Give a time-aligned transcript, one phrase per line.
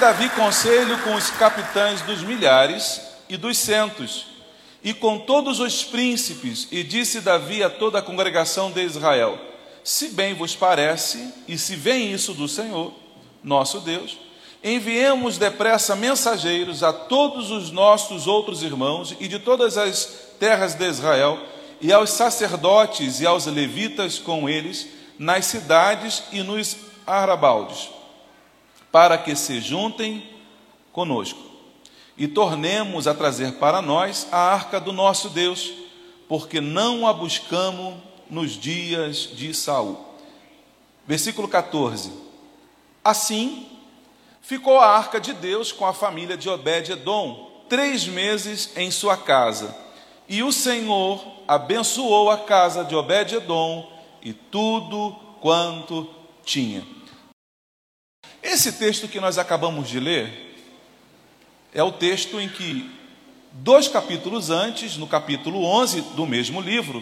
[0.00, 4.24] Davi conselho com os capitães dos milhares e dos centos,
[4.82, 9.38] e com todos os príncipes, e disse Davi a toda a congregação de Israel:
[9.84, 12.94] Se bem vos parece, e se vem isso do Senhor,
[13.44, 14.16] nosso Deus,
[14.64, 20.88] enviemos depressa mensageiros a todos os nossos outros irmãos e de todas as terras de
[20.88, 21.38] Israel,
[21.78, 24.86] e aos sacerdotes e aos levitas com eles,
[25.18, 26.74] nas cidades e nos
[27.06, 27.99] arrabaldes
[28.90, 30.28] para que se juntem
[30.92, 31.50] conosco
[32.20, 35.72] e tornemos a trazer para nós a arca do nosso Deus,
[36.28, 37.94] porque não a buscamos
[38.28, 39.98] nos dias de Saul.
[41.06, 42.12] Versículo 14.
[43.02, 43.66] Assim
[44.42, 49.74] ficou a arca de Deus com a família de Obed-edom três meses em sua casa,
[50.28, 53.90] e o Senhor abençoou a casa de Obed-edom
[54.22, 56.06] e tudo quanto
[56.44, 56.84] tinha.
[58.50, 60.56] Esse texto que nós acabamos de ler
[61.72, 62.90] é o texto em que,
[63.52, 67.00] dois capítulos antes, no capítulo 11 do mesmo livro,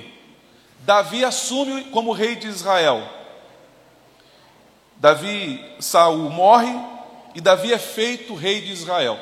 [0.81, 3.03] Davi assume como rei de Israel.
[4.97, 6.79] Davi, Saul morre
[7.35, 9.19] e Davi é feito rei de Israel.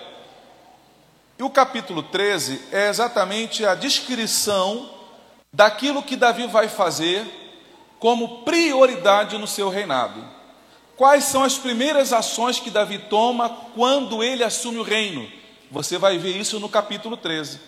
[1.39, 4.91] E o capítulo 13 é exatamente a descrição
[5.53, 7.25] daquilo que Davi vai fazer
[8.01, 10.36] como prioridade no seu reinado.
[10.97, 15.31] Quais são as primeiras ações que Davi toma quando ele assume o reino?
[15.71, 17.61] Você vai ver isso no capítulo 13.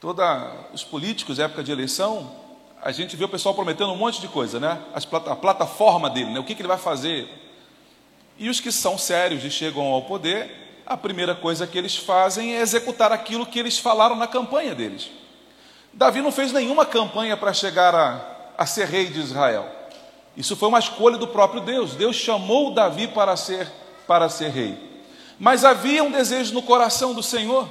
[0.00, 0.24] Todos
[0.72, 2.34] os políticos, época de eleição,
[2.82, 4.80] a gente vê o pessoal prometendo um monte de coisa, né?
[4.94, 6.40] a plataforma dele, né?
[6.40, 7.28] o que, que ele vai fazer.
[8.38, 12.56] E os que são sérios e chegam ao poder, a primeira coisa que eles fazem
[12.56, 15.10] é executar aquilo que eles falaram na campanha deles.
[15.92, 19.79] Davi não fez nenhuma campanha para chegar a, a ser rei de Israel.
[20.40, 21.94] Isso foi uma escolha do próprio Deus.
[21.94, 23.70] Deus chamou Davi para ser
[24.06, 24.74] para ser rei.
[25.38, 27.68] Mas havia um desejo no coração do Senhor.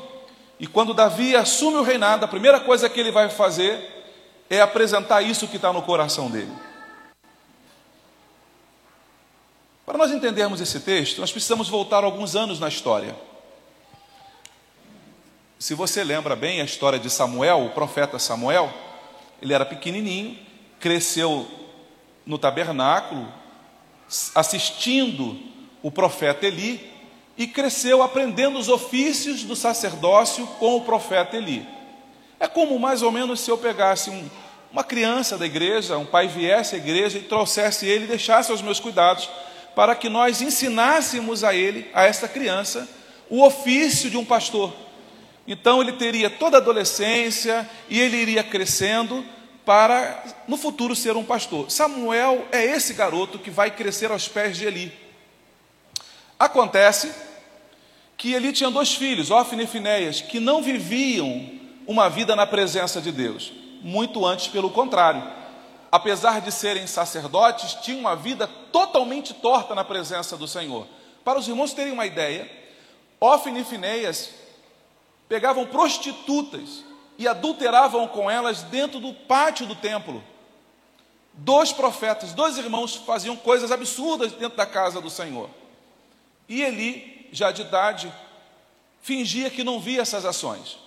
[0.60, 4.06] E quando Davi assume o reinado, a primeira coisa que ele vai fazer
[4.48, 6.52] é apresentar isso que está no coração dele.
[9.84, 13.16] Para nós entendermos esse texto, nós precisamos voltar alguns anos na história.
[15.58, 18.72] Se você lembra bem a história de Samuel, o profeta Samuel,
[19.42, 20.38] ele era pequenininho,
[20.80, 21.59] cresceu
[22.30, 23.28] no tabernáculo,
[24.36, 25.36] assistindo
[25.82, 26.80] o profeta Eli,
[27.36, 31.68] e cresceu aprendendo os ofícios do sacerdócio com o profeta Eli.
[32.40, 34.30] É como mais ou menos se eu pegasse um,
[34.72, 38.80] uma criança da igreja, um pai viesse à igreja e trouxesse ele deixasse aos meus
[38.80, 39.28] cuidados,
[39.76, 42.88] para que nós ensinássemos a ele, a esta criança,
[43.28, 44.72] o ofício de um pastor.
[45.48, 49.26] Então ele teria toda a adolescência e ele iria crescendo
[49.66, 51.70] para no futuro ser um pastor.
[51.70, 54.92] Samuel é esse garoto que vai crescer aos pés de Eli.
[56.38, 57.14] Acontece
[58.18, 61.50] que Eli tinha dois filhos, Ofne e Finéias, que não viviam
[61.88, 65.24] uma vida na presença de Deus, muito antes pelo contrário.
[65.92, 70.88] Apesar de serem sacerdotes, tinham uma vida totalmente torta na presença do Senhor.
[71.24, 72.50] Para os irmãos terem uma ideia,
[73.20, 74.30] Ofne e Finéias
[75.28, 76.84] pegavam prostitutas
[77.20, 80.24] e adulteravam com elas dentro do pátio do templo.
[81.34, 85.50] Dois profetas, dois irmãos faziam coisas absurdas dentro da casa do Senhor.
[86.48, 88.12] E Eli, já de idade,
[89.02, 90.80] fingia que não via essas ações.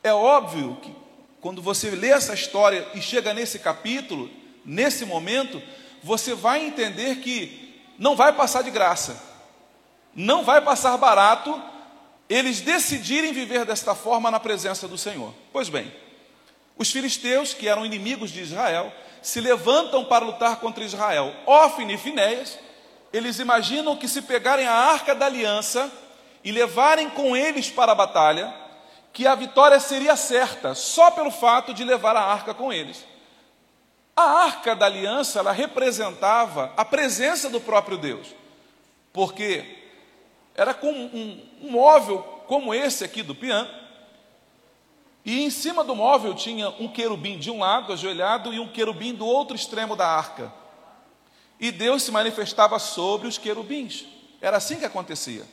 [0.00, 0.94] É óbvio que
[1.40, 4.30] quando você lê essa história e chega nesse capítulo,
[4.64, 5.60] nesse momento,
[6.04, 9.20] você vai entender que não vai passar de graça,
[10.14, 11.60] não vai passar barato
[12.28, 15.32] eles decidirem viver desta forma na presença do Senhor.
[15.52, 15.92] Pois bem,
[16.76, 18.92] os filisteus, que eram inimigos de Israel,
[19.22, 21.34] se levantam para lutar contra Israel.
[21.46, 22.58] Ofne e Finéias,
[23.12, 25.90] eles imaginam que se pegarem a arca da aliança
[26.44, 28.54] e levarem com eles para a batalha,
[29.12, 33.04] que a vitória seria certa, só pelo fato de levar a arca com eles.
[34.14, 38.28] A arca da aliança, ela representava a presença do próprio Deus,
[39.12, 39.78] porque
[40.54, 43.68] era com um, um móvel como esse aqui do piano,
[45.24, 49.12] E em cima do móvel tinha um querubim de um lado, ajoelhado, e um querubim
[49.12, 50.50] do outro extremo da arca.
[51.60, 54.06] E Deus se manifestava sobre os querubins.
[54.40, 55.44] Era assim que acontecia.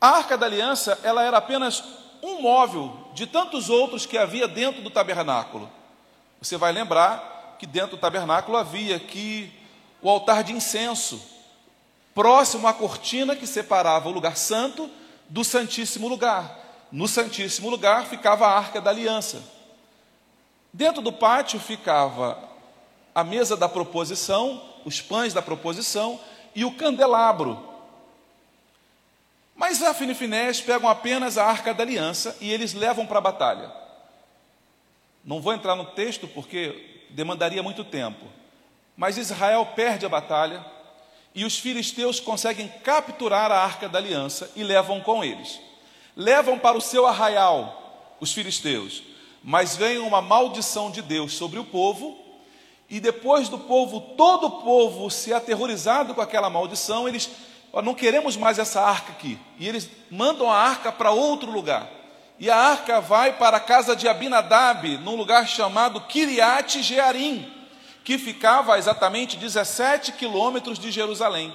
[0.00, 1.84] A arca da aliança, ela era apenas
[2.22, 5.70] um móvel de tantos outros que havia dentro do tabernáculo.
[6.40, 9.52] Você vai lembrar que dentro do tabernáculo havia aqui
[10.00, 11.20] o altar de incenso,
[12.18, 14.90] próximo à cortina que separava o lugar santo
[15.28, 16.58] do santíssimo lugar.
[16.90, 19.40] No santíssimo lugar ficava a arca da aliança.
[20.72, 22.36] Dentro do pátio ficava
[23.14, 26.18] a mesa da proposição, os pães da proposição
[26.56, 27.56] e o candelabro.
[29.54, 33.72] Mas a Finifinés pegam apenas a arca da aliança e eles levam para a batalha.
[35.24, 38.26] Não vou entrar no texto porque demandaria muito tempo.
[38.96, 40.77] Mas Israel perde a batalha
[41.38, 45.60] e os filisteus conseguem capturar a arca da aliança e levam com eles.
[46.16, 49.04] Levam para o seu arraial os filisteus,
[49.40, 52.18] mas vem uma maldição de Deus sobre o povo
[52.90, 57.30] e depois do povo, todo o povo se aterrorizado com aquela maldição, eles,
[57.84, 59.38] não queremos mais essa arca aqui.
[59.60, 61.88] E eles mandam a arca para outro lugar.
[62.36, 67.57] E a arca vai para a casa de Abinadab, num lugar chamado Kiriat Jearim,
[68.08, 71.54] que ficava a exatamente 17 quilômetros de Jerusalém.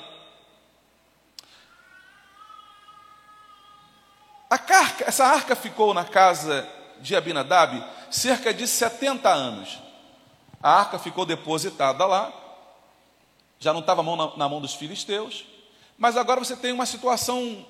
[4.67, 6.69] Carca, essa arca ficou na casa
[6.99, 9.79] de Abinadab cerca de 70 anos.
[10.61, 12.31] A arca ficou depositada lá,
[13.57, 15.45] já não estava na, na mão dos filisteus,
[15.97, 17.65] mas agora você tem uma situação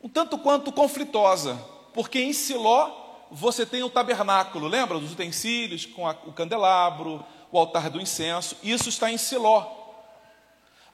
[0.00, 1.60] um tanto quanto conflitosa,
[1.92, 7.58] porque em Siló você tem o tabernáculo, lembra dos utensílios com a, o candelabro, o
[7.58, 9.66] altar do incenso, isso está em Siló.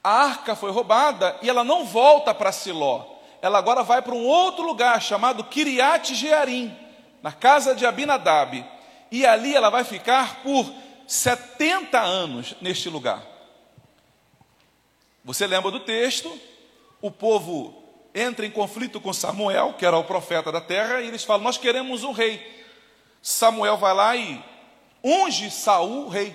[0.03, 3.05] A arca foi roubada e ela não volta para Siló,
[3.41, 6.77] ela agora vai para um outro lugar chamado Kiriat Jearim,
[7.23, 8.65] na casa de Abinadab
[9.11, 10.73] e ali ela vai ficar por
[11.07, 13.23] 70 anos neste lugar.
[15.23, 16.37] Você lembra do texto?
[17.01, 17.82] O povo
[18.15, 21.59] entra em conflito com Samuel, que era o profeta da terra, e eles falam: Nós
[21.59, 22.65] queremos um rei.
[23.21, 24.43] Samuel vai lá e
[25.03, 26.35] unge Saul rei.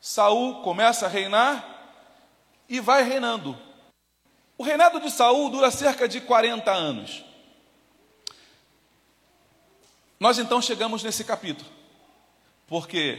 [0.00, 1.66] Saul começa a reinar
[2.68, 3.58] e vai reinando.
[4.56, 7.24] O reinado de Saul dura cerca de 40 anos.
[10.18, 11.68] Nós então chegamos nesse capítulo,
[12.66, 13.18] porque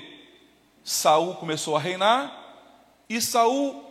[0.83, 2.41] Saul começou a reinar
[3.09, 3.83] e Saul,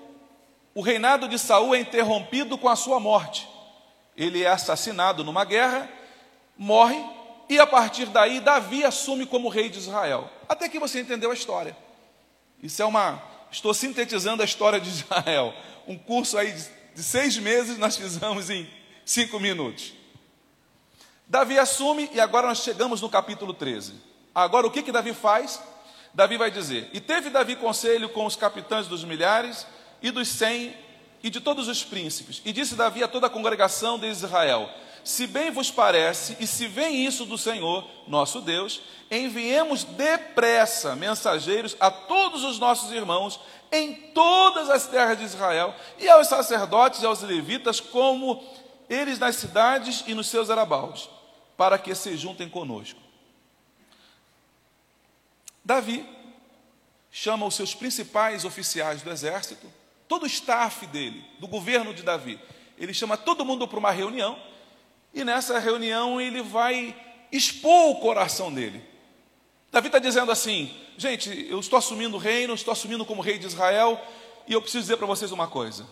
[0.75, 3.50] o reinado de Saul é interrompido com a sua morte.
[4.21, 5.89] Ele é assassinado numa guerra,
[6.55, 7.03] morre
[7.49, 10.31] e a partir daí Davi assume como rei de Israel.
[10.47, 11.75] Até que você entendeu a história.
[12.63, 15.55] Isso é uma, estou sintetizando a história de Israel.
[15.89, 16.53] Um curso aí
[16.95, 18.69] de seis meses nós fizemos em
[19.07, 19.95] cinco minutos.
[21.27, 23.95] Davi assume e agora nós chegamos no capítulo 13.
[24.35, 25.63] Agora o que que Davi faz?
[26.13, 29.67] Davi vai dizer: E teve Davi conselho com os capitães dos milhares
[30.03, 30.77] e dos cem
[31.23, 32.41] e de todos os príncipes.
[32.45, 34.69] E disse Davi a toda a congregação de Israel:
[35.05, 41.77] Se bem vos parece, e se vem isso do Senhor, nosso Deus, enviemos depressa mensageiros
[41.81, 43.41] a todos os nossos irmãos
[43.73, 48.43] em todas as terras de Israel e aos sacerdotes e aos levitas, como
[48.89, 51.09] eles nas cidades e nos seus arabaus
[51.57, 52.99] para que se juntem conosco.
[55.63, 56.09] Davi
[57.11, 59.71] chama os seus principais oficiais do exército,
[60.11, 62.37] todo o staff dele, do governo de Davi.
[62.77, 64.37] Ele chama todo mundo para uma reunião
[65.15, 66.97] e nessa reunião ele vai
[67.31, 68.85] expor o coração dele.
[69.71, 73.47] Davi está dizendo assim: gente, eu estou assumindo o reino, estou assumindo como rei de
[73.47, 74.05] Israel
[74.49, 75.87] e eu preciso dizer para vocês uma coisa: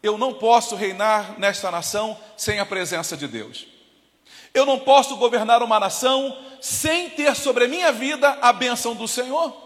[0.00, 3.66] eu não posso reinar nesta nação sem a presença de Deus.
[4.54, 9.08] Eu não posso governar uma nação sem ter sobre a minha vida a bênção do
[9.08, 9.65] Senhor.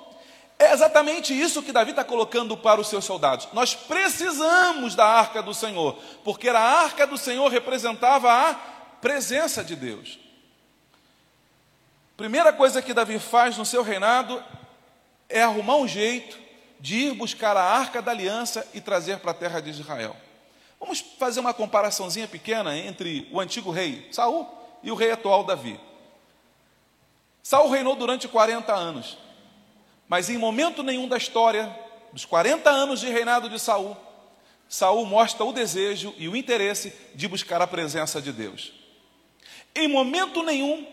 [0.60, 3.48] É exatamente isso que Davi está colocando para os seus soldados.
[3.54, 8.52] Nós precisamos da arca do Senhor, porque a arca do Senhor representava a
[9.00, 10.18] presença de Deus.
[12.14, 14.44] Primeira coisa que Davi faz no seu reinado
[15.30, 16.38] é arrumar um jeito
[16.78, 20.14] de ir buscar a arca da aliança e trazer para a terra de Israel.
[20.78, 24.46] Vamos fazer uma comparaçãozinha pequena entre o antigo rei Saul
[24.82, 25.80] e o rei atual Davi.
[27.42, 29.16] Saul reinou durante 40 anos,
[30.10, 31.72] mas em momento nenhum da história
[32.12, 33.96] dos 40 anos de reinado de Saul,
[34.68, 38.72] Saul mostra o desejo e o interesse de buscar a presença de Deus.
[39.72, 40.84] Em momento nenhum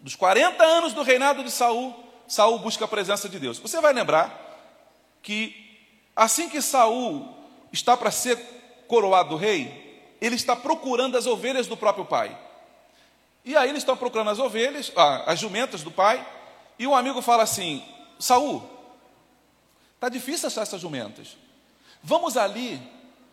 [0.00, 1.94] dos 40 anos do reinado de Saul,
[2.26, 3.58] Saul busca a presença de Deus.
[3.58, 4.32] Você vai lembrar
[5.20, 5.54] que
[6.16, 7.28] assim que Saul
[7.70, 8.38] está para ser
[8.88, 12.34] coroado rei, ele está procurando as ovelhas do próprio pai.
[13.44, 16.26] E aí eles estão procurando as ovelhas, ah, as jumentas do pai,
[16.78, 17.84] e um amigo fala assim:
[18.18, 18.62] Saul,
[20.00, 21.36] tá difícil achar essas jumentas.
[22.02, 22.80] Vamos ali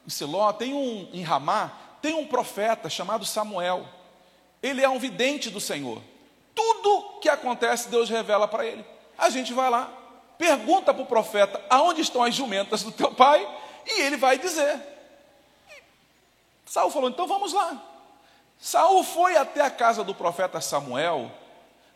[0.05, 1.71] em Siló, tem um em Ramá,
[2.01, 3.87] tem um profeta chamado Samuel.
[4.61, 6.01] Ele é um vidente do Senhor.
[6.53, 8.85] Tudo que acontece, Deus revela para ele.
[9.17, 9.91] A gente vai lá,
[10.37, 13.47] pergunta para o profeta aonde estão as jumentas do teu pai,
[13.85, 14.81] e ele vai dizer.
[16.65, 17.81] Saul falou: então vamos lá.
[18.59, 21.31] Saul foi até a casa do profeta Samuel,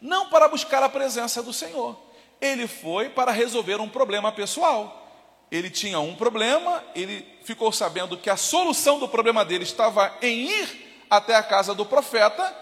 [0.02, 1.98] não para buscar a presença do Senhor,
[2.42, 5.06] ele foi para resolver um problema pessoal.
[5.52, 10.50] Ele tinha um problema, ele ficou sabendo que a solução do problema dele estava em
[10.50, 12.56] ir até a casa do profeta,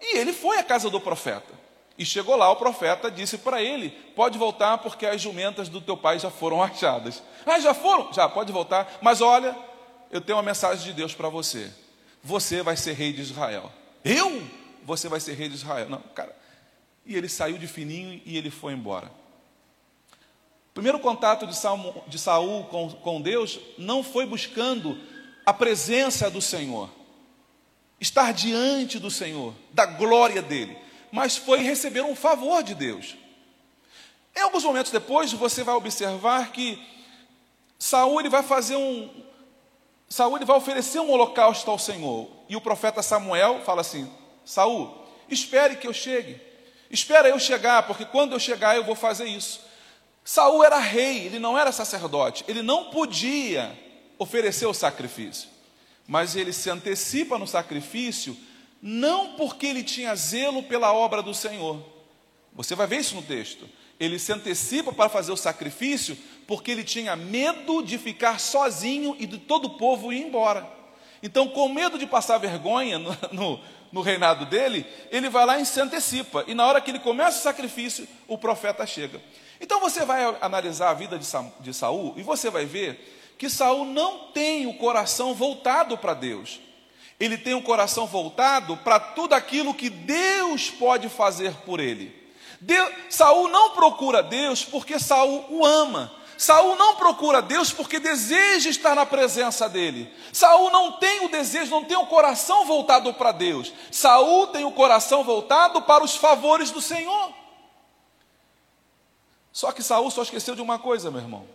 [0.00, 1.62] e ele foi à casa do profeta.
[1.96, 5.96] E chegou lá, o profeta disse para ele: Pode voltar, porque as jumentas do teu
[5.96, 7.22] pai já foram achadas.
[7.46, 8.12] Ah, já foram?
[8.12, 8.98] Já, pode voltar.
[9.00, 9.56] Mas olha,
[10.10, 11.70] eu tenho uma mensagem de Deus para você.
[12.22, 13.70] Você vai ser rei de Israel.
[14.04, 14.42] Eu?
[14.84, 15.88] Você vai ser rei de Israel.
[15.88, 16.34] Não, cara.
[17.04, 19.10] E ele saiu de fininho e ele foi embora.
[20.72, 24.98] O primeiro contato de Saul, de Saul com, com Deus não foi buscando
[25.44, 26.90] a presença do Senhor,
[28.00, 33.14] estar diante do Senhor, da glória dele mas foi receber um favor de Deus.
[34.34, 36.82] Em alguns momentos depois, você vai observar que
[37.78, 39.10] Saúl ele vai fazer um
[40.08, 42.28] Saúl ele vai oferecer um holocausto ao Senhor.
[42.48, 44.10] E o profeta Samuel fala assim:
[44.44, 46.40] Saúl, espere que eu chegue.
[46.90, 49.60] Espera eu chegar, porque quando eu chegar eu vou fazer isso.
[50.24, 53.76] Saúl era rei, ele não era sacerdote, ele não podia
[54.18, 55.48] oferecer o sacrifício.
[56.06, 58.36] Mas ele se antecipa no sacrifício
[58.80, 61.80] não porque ele tinha zelo pela obra do Senhor.
[62.52, 63.68] Você vai ver isso no texto.
[63.98, 69.26] Ele se antecipa para fazer o sacrifício porque ele tinha medo de ficar sozinho e
[69.26, 70.68] de todo o povo ir embora.
[71.22, 73.60] Então, com medo de passar vergonha no, no,
[73.92, 76.44] no reinado dele, ele vai lá e se antecipa.
[76.48, 79.20] E na hora que ele começa o sacrifício, o profeta chega.
[79.62, 84.30] Então você vai analisar a vida de, Saul e você vai ver que Saul não
[84.32, 86.60] tem o coração voltado para Deus
[87.24, 92.12] ele tem o coração voltado para tudo aquilo que Deus pode fazer por ele.
[92.60, 96.12] Deus, Saul não procura Deus porque Saul o ama.
[96.36, 100.12] Saul não procura Deus porque deseja estar na presença dele.
[100.32, 103.72] Saul não tem o desejo, não tem o coração voltado para Deus.
[103.92, 107.41] Saul tem o coração voltado para os favores do Senhor.
[109.52, 111.46] Só que Saul só esqueceu de uma coisa, meu irmão.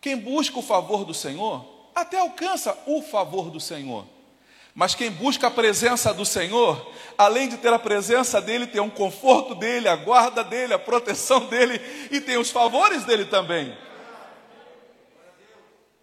[0.00, 4.04] Quem busca o favor do Senhor, até alcança o favor do Senhor.
[4.74, 8.90] Mas quem busca a presença do Senhor, além de ter a presença dele, tem um
[8.90, 11.80] conforto dele, a guarda dele, a proteção dele
[12.10, 13.76] e tem os favores dele também.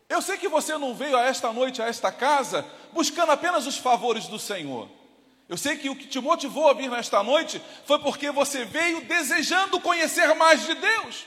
[0.10, 3.78] Eu sei que você não veio a esta noite, a esta casa, buscando apenas os
[3.78, 4.88] favores do Senhor.
[5.50, 9.02] Eu sei que o que te motivou a vir nesta noite foi porque você veio
[9.02, 11.26] desejando conhecer mais de Deus.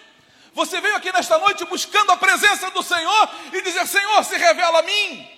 [0.53, 4.81] Você veio aqui nesta noite buscando a presença do Senhor e dizer: Senhor, se revela
[4.81, 5.31] a mim.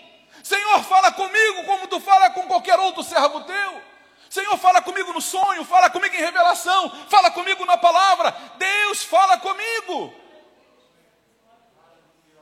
[0.42, 3.82] Senhor, fala comigo como tu fala com qualquer outro servo teu.
[4.28, 8.34] Senhor, fala comigo no sonho, fala comigo em revelação, fala comigo na palavra.
[8.58, 10.12] Deus fala comigo.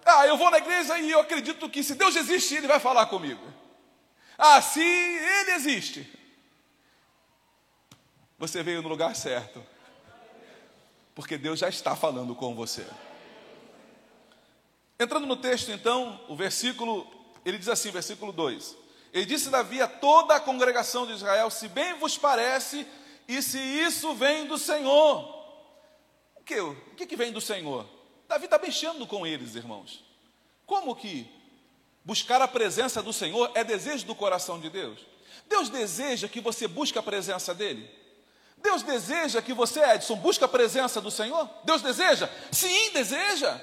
[0.06, 3.06] Ah, eu vou na igreja e eu acredito que se Deus existe, Ele vai falar
[3.06, 3.44] comigo.
[4.38, 6.19] Ah, se Ele existe,
[8.40, 9.64] você veio no lugar certo,
[11.14, 12.86] porque Deus já está falando com você.
[14.98, 17.06] Entrando no texto, então, o versículo
[17.44, 18.76] ele diz assim, versículo 2:
[19.12, 22.86] Ele disse Davi a toda a congregação de Israel: Se bem vos parece,
[23.28, 25.38] e se isso vem do Senhor.
[26.36, 26.58] O que?
[26.58, 27.86] O que, vem do Senhor?
[28.26, 30.02] Davi está mexendo com eles, irmãos.
[30.66, 31.30] Como que
[32.04, 35.06] buscar a presença do Senhor é desejo do coração de Deus?
[35.46, 37.99] Deus deseja que você busque a presença dEle?
[38.62, 41.48] Deus deseja que você, Edson, busque a presença do Senhor?
[41.64, 42.28] Deus deseja?
[42.52, 43.60] Sim, deseja.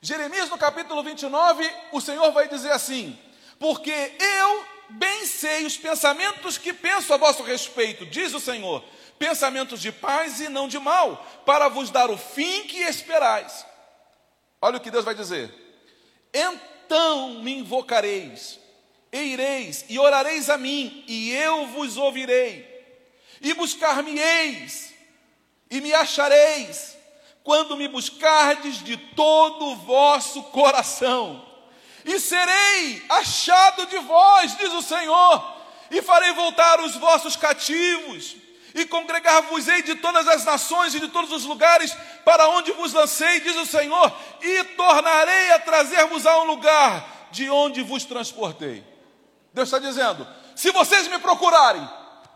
[0.00, 3.18] Jeremias no capítulo 29, o Senhor vai dizer assim:
[3.58, 8.84] Porque eu bem sei os pensamentos que penso a vosso respeito, diz o Senhor,
[9.18, 13.64] pensamentos de paz e não de mal, para vos dar o fim que esperais.
[14.60, 15.52] Olha o que Deus vai dizer:
[16.32, 18.58] Então me invocareis,
[19.12, 22.73] e ireis, e orareis a mim, e eu vos ouvirei,
[23.44, 24.92] e buscar-me-eis,
[25.70, 26.96] e me achareis
[27.44, 31.44] quando me buscardes de todo o vosso coração.
[32.06, 35.54] E serei achado de vós, diz o Senhor,
[35.90, 38.36] e farei voltar os vossos cativos,
[38.74, 43.40] e congregar-vos-ei de todas as nações e de todos os lugares para onde vos lancei,
[43.40, 48.82] diz o Senhor, e tornarei a trazer-vos a um lugar de onde vos transportei.
[49.52, 51.86] Deus está dizendo: se vocês me procurarem,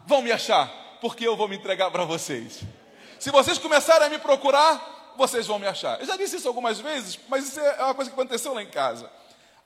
[0.06, 0.70] vão me achar,
[1.00, 2.62] porque eu vou me entregar para vocês.
[3.19, 6.00] Se vocês começarem a me procurar, vocês vão me achar.
[6.00, 8.71] Eu já disse isso algumas vezes, mas isso é uma coisa que aconteceu lá em
[8.71, 9.11] casa.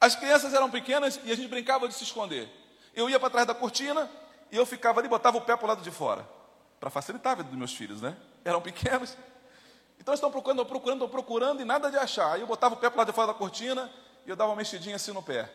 [0.01, 2.49] As crianças eram pequenas e a gente brincava de se esconder.
[2.95, 4.11] Eu ia para trás da cortina
[4.51, 6.27] e eu ficava ali, botava o pé para o lado de fora,
[6.81, 8.17] para facilitar a vida dos meus filhos, né?
[8.45, 9.17] Eram pequenos.
[10.01, 12.33] Então estão procurando, procurando, procurando e nada de achar.
[12.33, 13.89] Aí eu botava o pé para o lado de fora da cortina
[14.27, 15.49] e eu dava uma mexidinha assim no pé.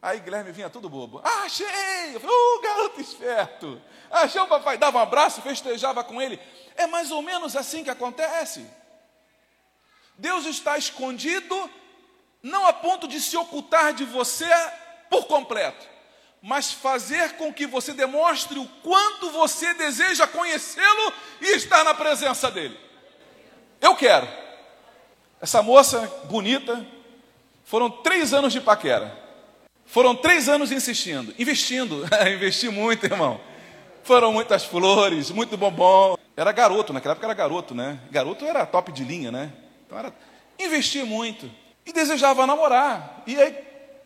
[0.00, 1.20] Aí Guilherme vinha tudo bobo.
[1.24, 2.14] Achei!
[2.14, 3.82] Eu falei, uh, garoto esperto!
[4.10, 6.40] Achou o papai, dava um abraço, festejava com ele.
[6.76, 8.64] É mais ou menos assim que acontece.
[10.16, 11.70] Deus está escondido,
[12.42, 14.48] não a ponto de se ocultar de você
[15.10, 15.86] por completo,
[16.40, 22.50] mas fazer com que você demonstre o quanto você deseja conhecê-lo e estar na presença
[22.50, 22.78] dele.
[23.80, 24.28] Eu quero.
[25.40, 26.84] Essa moça bonita,
[27.64, 29.27] foram três anos de paquera.
[29.88, 33.40] Foram três anos insistindo, investindo, investi muito, irmão.
[34.02, 36.16] Foram muitas flores, muito bombom.
[36.36, 37.98] Era garoto, naquela época era garoto, né?
[38.10, 39.50] Garoto era top de linha, né?
[39.86, 40.12] Então era...
[40.58, 41.50] Investi muito.
[41.86, 43.22] E desejava namorar.
[43.26, 43.56] E aí,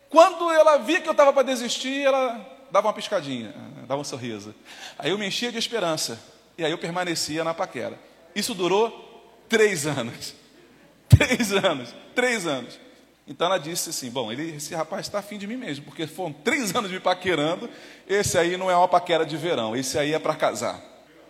[0.09, 2.39] quando ela via que eu estava para desistir, ela
[2.71, 3.53] dava uma piscadinha,
[3.85, 4.55] dava um sorriso.
[4.97, 6.19] Aí eu me enchia de esperança.
[6.57, 7.99] E aí eu permanecia na paquera.
[8.33, 10.33] Isso durou três anos.
[11.09, 11.93] Três anos.
[12.15, 12.79] Três anos.
[13.27, 16.33] Então ela disse assim: Bom, ele, esse rapaz está afim de mim mesmo, porque foram
[16.33, 17.69] três anos me paquerando.
[18.07, 20.81] Esse aí não é uma paquera de verão, esse aí é para casar.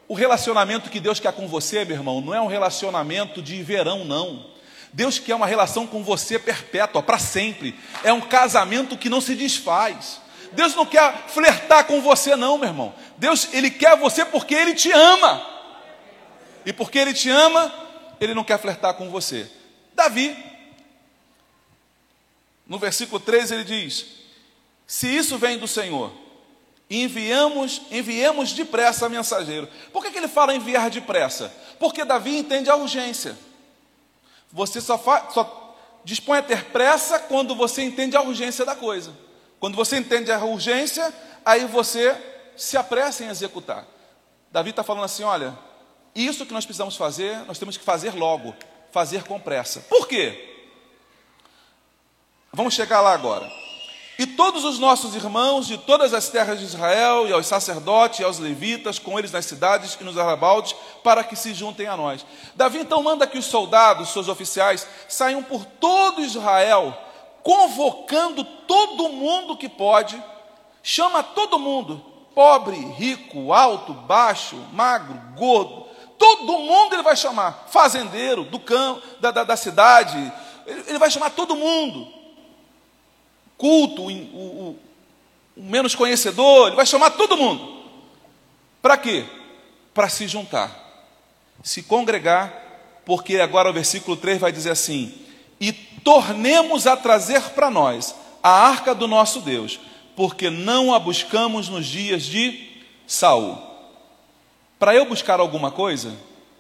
[0.08, 4.04] O relacionamento que Deus quer com você, meu irmão, não é um relacionamento de verão,
[4.04, 4.52] não.
[4.92, 7.76] Deus quer uma relação com você perpétua, para sempre.
[8.04, 10.22] É um casamento que não se desfaz.
[10.52, 12.94] Deus não quer flertar com você, não, meu irmão.
[13.18, 15.44] Deus, Ele quer você porque Ele te ama.
[16.66, 17.74] E porque Ele te ama,
[18.20, 19.50] Ele não quer flertar com você.
[19.96, 20.53] Davi
[22.68, 24.06] no versículo 13 ele diz:
[24.88, 26.12] Se isso vem do Senhor,
[26.90, 29.68] enviamos, enviemos depressa mensageiro.
[29.92, 31.54] Por que, que ele fala enviar depressa?
[31.80, 33.38] Porque Davi entende a urgência.
[34.52, 34.98] Você só,
[35.34, 39.14] só dispõe a ter pressa quando você entende a urgência da coisa.
[39.60, 41.14] Quando você entende a urgência,
[41.46, 42.16] aí você
[42.56, 43.86] se apressa em executar.
[44.52, 45.58] Davi está falando assim: olha,
[46.14, 48.54] isso que nós precisamos fazer, nós temos que fazer logo,
[48.92, 49.82] fazer com pressa.
[49.82, 50.53] Por quê?
[52.56, 53.52] Vamos chegar lá agora.
[54.20, 58.24] E todos os nossos irmãos de todas as terras de Israel, e aos sacerdotes e
[58.24, 62.24] aos levitas, com eles nas cidades e nos arrabaldes, para que se juntem a nós.
[62.54, 66.96] Davi então manda que os soldados, seus oficiais, saiam por todo Israel,
[67.42, 70.22] convocando todo mundo que pode,
[70.84, 75.88] chama todo mundo, pobre, rico, alto, baixo, magro, gordo,
[76.20, 80.32] todo mundo ele vai chamar, fazendeiro, do campo, da, da, da cidade,
[80.68, 82.22] ele, ele vai chamar todo mundo
[83.58, 84.80] culto, o, o,
[85.58, 87.84] o menos conhecedor, ele vai chamar todo mundo.
[88.82, 89.26] Para quê?
[89.94, 90.72] Para se juntar,
[91.64, 92.62] se congregar,
[93.06, 95.14] porque agora o versículo 3 vai dizer assim:
[95.60, 99.80] e tornemos a trazer para nós a arca do nosso Deus,
[100.16, 103.58] porque não a buscamos nos dias de Saul.
[104.78, 106.14] Para eu buscar alguma coisa,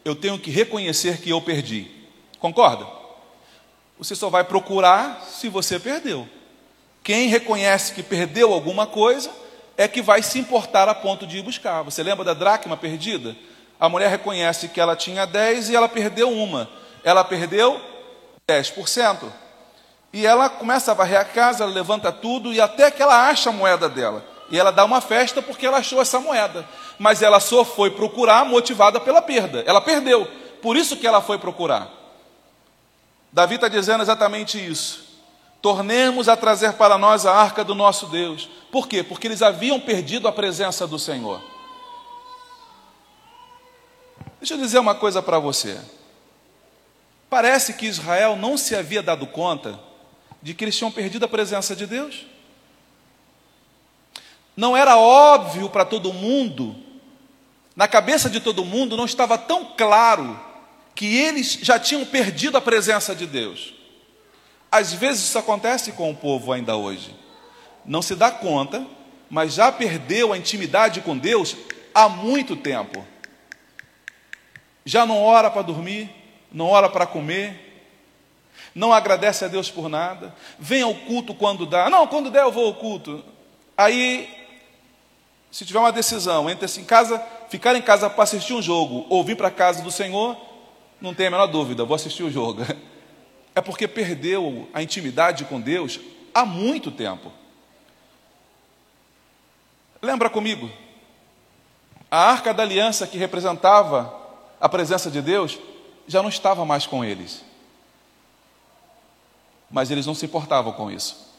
[0.06, 1.91] eu tenho que reconhecer que eu perdi.
[2.39, 2.88] Concorda?
[3.97, 6.27] Você só vai procurar se você perdeu.
[7.03, 9.29] Quem reconhece que perdeu alguma coisa
[9.75, 11.81] é que vai se importar a ponto de ir buscar.
[11.83, 13.35] Você lembra da dracma perdida?
[13.77, 16.69] A mulher reconhece que ela tinha 10 e ela perdeu uma.
[17.03, 17.81] Ela perdeu
[18.47, 19.25] 10%.
[20.13, 23.49] E ela começa a varrer a casa, ela levanta tudo e até que ela acha
[23.49, 24.23] a moeda dela.
[24.49, 26.65] E ela dá uma festa porque ela achou essa moeda.
[26.97, 29.61] Mas ela só foi procurar motivada pela perda.
[29.67, 30.25] Ela perdeu.
[30.61, 31.89] Por isso que ela foi procurar.
[33.31, 35.02] Davi está dizendo exatamente isso
[35.63, 38.49] tornemos a trazer para nós a arca do nosso Deus.
[38.69, 39.02] Por quê?
[39.02, 41.41] Porque eles haviam perdido a presença do Senhor.
[44.39, 45.80] Deixa eu dizer uma coisa para você.
[47.30, 49.80] Parece que Israel não se havia dado conta
[50.41, 52.26] de que eles tinham perdido a presença de Deus.
[54.58, 56.76] Não era óbvio para todo mundo,
[57.73, 60.38] na cabeça de todo mundo não estava tão claro
[60.93, 63.73] que eles já tinham perdido a presença de Deus.
[64.73, 67.15] Às vezes isso acontece com o povo ainda hoje.
[67.86, 68.83] Não se dá conta,
[69.29, 71.55] mas já perdeu a intimidade com Deus
[71.93, 73.05] há muito tempo.
[74.83, 76.09] Já não ora para dormir,
[76.51, 77.86] não ora para comer,
[78.73, 81.88] não agradece a Deus por nada, vem ao culto quando dá.
[81.88, 83.23] Não, quando der eu vou ao culto.
[83.77, 84.27] Aí,
[85.51, 89.23] se tiver uma decisão entre assim, casa, ficar em casa para assistir um jogo ou
[89.23, 90.36] vir para a casa do Senhor,
[90.99, 92.63] não tem a menor dúvida, vou assistir o jogo.
[93.55, 95.99] é porque perdeu a intimidade com Deus
[96.33, 97.31] há muito tempo.
[100.01, 100.69] Lembra comigo?
[102.09, 104.13] A arca da aliança que representava
[104.59, 105.57] a presença de Deus
[106.07, 107.43] já não estava mais com eles.
[109.69, 111.33] Mas eles não se importavam com isso.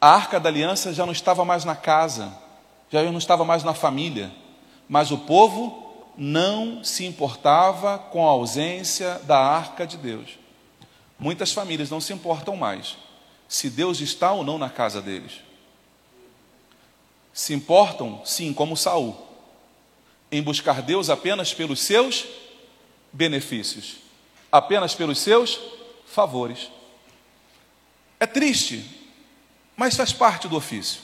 [0.00, 2.32] A arca da aliança já não estava mais na casa,
[2.90, 4.32] já não estava mais na família,
[4.88, 10.39] mas o povo não se importava com a ausência da arca de Deus.
[11.20, 12.96] Muitas famílias não se importam mais
[13.46, 15.42] se Deus está ou não na casa deles.
[17.32, 19.16] Se importam, sim, como Saul,
[20.32, 22.26] em buscar Deus apenas pelos seus
[23.12, 23.96] benefícios,
[24.50, 25.60] apenas pelos seus
[26.06, 26.70] favores.
[28.18, 28.84] É triste,
[29.76, 31.02] mas faz parte do ofício.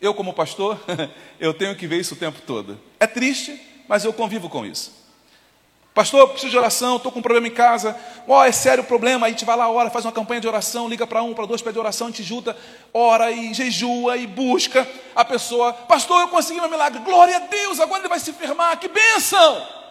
[0.00, 0.80] Eu, como pastor,
[1.38, 2.80] eu tenho que ver isso o tempo todo.
[2.98, 5.01] É triste, mas eu convivo com isso.
[5.94, 7.94] Pastor, preciso de oração, estou com um problema em casa.
[8.26, 9.26] Ó, oh, é sério o problema.
[9.26, 11.44] Aí a gente vai lá, ora, faz uma campanha de oração, liga para um, para
[11.44, 12.56] dois, pede oração, a gente junta,
[12.94, 15.72] ora e jejua e busca a pessoa.
[15.74, 17.00] Pastor, eu consegui meu milagre.
[17.00, 18.78] Glória a Deus, agora ele vai se enfermar.
[18.78, 19.82] Que bênção!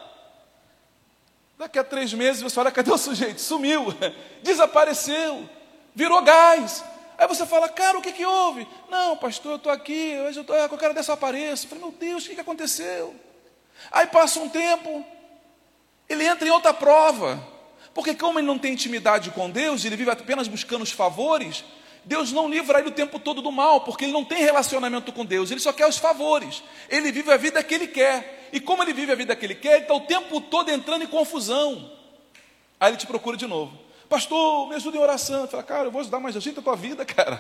[1.56, 3.40] Daqui a três meses você fala, cadê o sujeito?
[3.40, 3.94] Sumiu,
[4.42, 5.48] desapareceu,
[5.94, 6.84] virou gás.
[7.16, 8.68] Aí você fala, cara, o que, que houve?
[8.90, 11.66] Não, pastor, eu estou aqui, hoje eu estou, a qualquer dessa apareço.
[11.66, 13.14] Eu falei, meu Deus, o que, que aconteceu?
[13.92, 15.06] Aí passa um tempo,
[16.12, 17.42] ele entra em outra prova.
[17.94, 21.64] Porque como ele não tem intimidade com Deus, ele vive apenas buscando os favores,
[22.04, 25.24] Deus não livra ele o tempo todo do mal, porque ele não tem relacionamento com
[25.24, 26.64] Deus, ele só quer os favores.
[26.90, 28.50] Ele vive a vida que ele quer.
[28.52, 31.04] E como ele vive a vida que ele quer, ele está o tempo todo entrando
[31.04, 31.92] em confusão.
[32.80, 33.78] Aí ele te procura de novo.
[34.10, 35.48] Pastor, me ajuda em oração.
[35.48, 37.40] Fala, cara, eu vou ajudar, mas ajeita a tua vida, cara.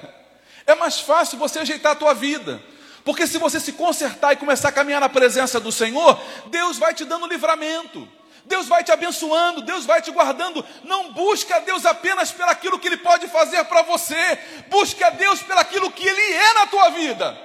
[0.65, 2.61] É mais fácil você ajeitar a tua vida.
[3.03, 6.93] Porque se você se consertar e começar a caminhar na presença do Senhor, Deus vai
[6.93, 8.07] te dando livramento.
[8.45, 10.65] Deus vai te abençoando, Deus vai te guardando.
[10.83, 15.41] Não busque a Deus apenas pelaquilo que Ele pode fazer para você, busque a Deus
[15.41, 17.37] pelaquilo que Ele é na tua vida.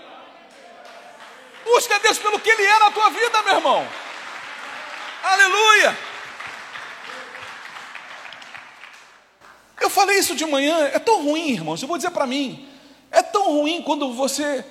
[1.65, 3.89] Busque a Deus pelo que Ele é na tua vida, meu irmão.
[5.23, 5.99] Aleluia.
[9.81, 11.83] Eu falei isso de manhã, é tão ruim, irmãos.
[11.83, 12.69] Eu vou dizer para mim,
[13.11, 14.65] é tão ruim quando você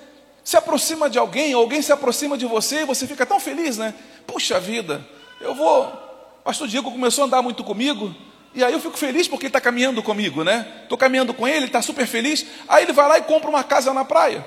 [0.43, 3.93] se aproxima de alguém, alguém se aproxima de você e você fica tão feliz, né?
[4.27, 5.05] Puxa vida,
[5.41, 6.05] eu vou
[6.45, 8.13] pastor Diego começou a andar muito comigo,
[8.53, 10.65] e aí eu fico feliz porque ele está caminhando comigo, né?
[10.84, 12.45] Estou caminhando com ele, ele está super feliz.
[12.69, 14.45] Aí ele vai lá e compra uma casa na praia.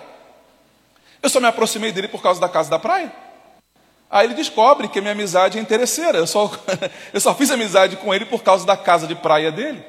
[1.21, 3.13] Eu só me aproximei dele por causa da casa da praia.
[4.09, 6.17] Aí ele descobre que a minha amizade é interesseira.
[6.17, 6.51] Eu só,
[7.13, 9.85] eu só fiz amizade com ele por causa da casa de praia dele.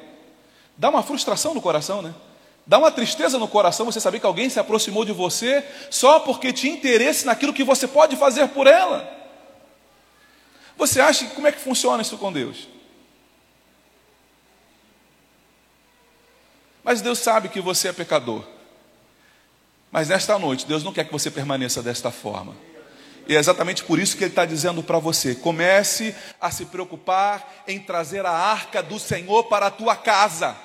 [0.76, 2.12] Dá uma frustração no coração, né?
[2.66, 6.52] Dá uma tristeza no coração você saber que alguém se aproximou de você só porque
[6.52, 9.19] tinha interesse naquilo que você pode fazer por ela.
[10.80, 12.66] Você acha que como é que funciona isso com Deus?
[16.82, 18.42] Mas Deus sabe que você é pecador.
[19.92, 22.56] Mas nesta noite, Deus não quer que você permaneça desta forma.
[23.28, 27.62] E é exatamente por isso que Ele está dizendo para você: comece a se preocupar
[27.68, 30.56] em trazer a arca do Senhor para a tua casa.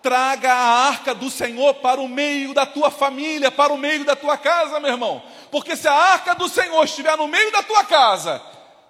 [0.00, 4.16] Traga a arca do Senhor para o meio da tua família, para o meio da
[4.16, 5.22] tua casa, meu irmão.
[5.50, 8.42] Porque se a arca do Senhor estiver no meio da tua casa,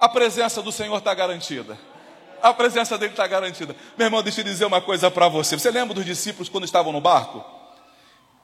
[0.02, 1.78] a presença do Senhor está garantida.
[2.42, 3.76] A presença dele está garantida.
[3.96, 5.56] Meu irmão, deixa eu dizer uma coisa para você.
[5.56, 7.44] Você lembra dos discípulos quando estavam no barco?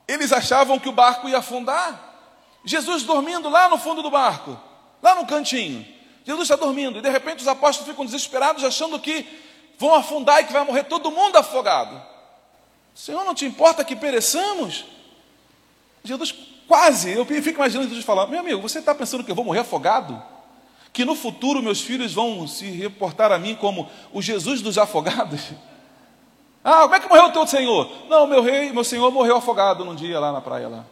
[0.07, 2.31] Eles achavam que o barco ia afundar.
[2.65, 4.57] Jesus dormindo lá no fundo do barco,
[5.03, 5.85] lá no cantinho.
[6.25, 9.27] Jesus está dormindo e de repente os apóstolos ficam desesperados, achando que
[9.77, 12.01] vão afundar e que vai morrer todo mundo afogado.
[12.95, 14.85] Senhor, não te importa que pereçamos?
[16.05, 16.33] Jesus
[16.69, 19.61] quase, eu fico imaginando Jesus falar: Meu amigo, você está pensando que eu vou morrer
[19.61, 20.38] afogado?
[20.93, 25.41] Que no futuro meus filhos vão se reportar a mim como o Jesus dos afogados?
[26.65, 27.89] Ah, como é que morreu o teu Senhor?
[28.11, 30.85] Não, meu rei, meu Senhor morreu afogado num dia lá na praia lá.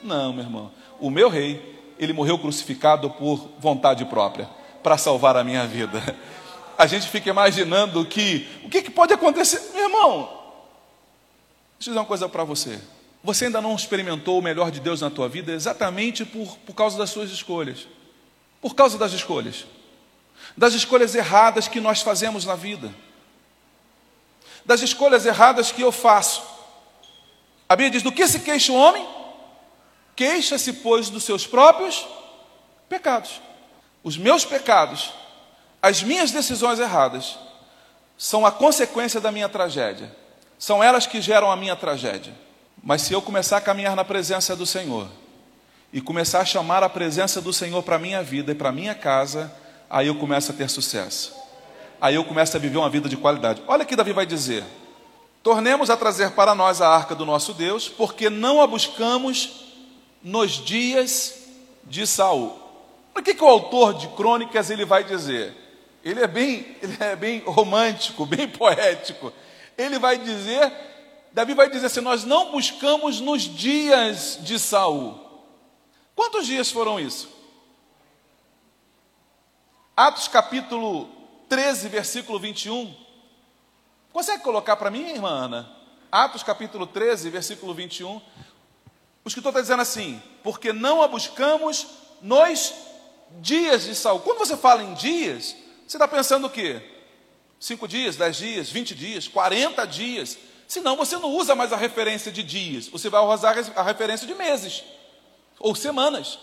[0.00, 4.48] Não, meu irmão, o meu rei, ele morreu crucificado por vontade própria,
[4.80, 6.00] para salvar a minha vida.
[6.78, 10.28] A gente fica imaginando que o que, que pode acontecer, meu irmão?
[11.78, 12.78] Deixa eu dizer uma coisa para você.
[13.24, 16.98] Você ainda não experimentou o melhor de Deus na tua vida exatamente por, por causa
[16.98, 17.88] das suas escolhas
[18.64, 19.66] por causa das escolhas,
[20.56, 22.94] das escolhas erradas que nós fazemos na vida,
[24.64, 26.42] das escolhas erradas que eu faço.
[27.68, 29.06] A Bíblia diz: do que se queixa o homem?
[30.16, 32.08] Queixa-se, pois, dos seus próprios
[32.88, 33.38] pecados.
[34.02, 35.12] Os meus pecados,
[35.82, 37.38] as minhas decisões erradas,
[38.16, 40.10] são a consequência da minha tragédia.
[40.58, 42.34] São elas que geram a minha tragédia.
[42.82, 45.06] Mas se eu começar a caminhar na presença do Senhor,
[45.94, 48.72] e começar a chamar a presença do Senhor para a minha vida e para a
[48.72, 49.54] minha casa,
[49.88, 51.32] aí eu começo a ter sucesso.
[52.00, 53.62] Aí eu começo a viver uma vida de qualidade.
[53.68, 54.64] Olha que Davi vai dizer:
[55.40, 59.66] Tornemos a trazer para nós a arca do nosso Deus, porque não a buscamos
[60.20, 61.44] nos dias
[61.84, 62.58] de Saul.
[63.16, 65.54] O que, que o autor de crônicas ele vai dizer?
[66.04, 69.32] Ele é bem, ele é bem romântico, bem poético.
[69.78, 70.72] Ele vai dizer,
[71.32, 75.23] Davi vai dizer assim: nós não buscamos nos dias de Saul.
[76.14, 77.28] Quantos dias foram isso?
[79.96, 81.08] Atos capítulo
[81.48, 82.94] 13, versículo 21.
[84.12, 85.76] Consegue colocar para mim, irmã Ana?
[86.10, 88.16] Atos capítulo 13, versículo 21.
[89.24, 91.86] O escritor está dizendo assim: porque não a buscamos
[92.22, 92.72] nos
[93.40, 94.20] dias de Saul.
[94.20, 96.82] Quando você fala em dias, você está pensando o quê?
[97.58, 100.38] Cinco dias, dez dias, vinte dias, quarenta dias.
[100.68, 104.34] Senão você não usa mais a referência de dias, você vai usar a referência de
[104.34, 104.82] meses
[105.58, 106.38] ou semanas.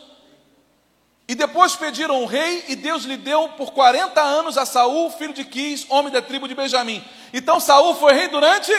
[1.28, 5.34] E depois pediram um rei, e Deus lhe deu por 40 anos a Saul, filho
[5.34, 7.04] de Quis, homem da tribo de Benjamim.
[7.32, 8.72] Então Saul foi rei durante.